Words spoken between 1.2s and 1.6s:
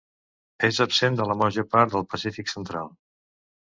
de la